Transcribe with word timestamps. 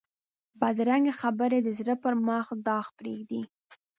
بدرنګه 0.59 1.13
خبرې 1.21 1.59
د 1.63 1.69
زړه 1.79 1.95
پر 2.03 2.13
مخ 2.27 2.45
داغ 2.67 2.85
پرېږدي 2.97 3.41